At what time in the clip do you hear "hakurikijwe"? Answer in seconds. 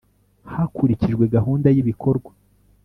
0.53-1.23